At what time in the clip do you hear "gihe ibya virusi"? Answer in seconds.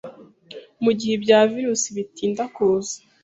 0.97-1.87